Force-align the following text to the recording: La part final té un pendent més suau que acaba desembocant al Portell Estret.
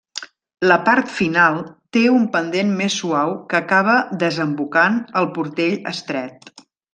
La 0.69 0.75
part 0.85 1.11
final 1.17 1.59
té 1.97 2.01
un 2.13 2.25
pendent 2.35 2.71
més 2.79 2.95
suau 3.03 3.35
que 3.53 3.59
acaba 3.59 3.99
desembocant 4.25 4.99
al 5.23 5.31
Portell 5.37 5.79
Estret. 5.93 6.51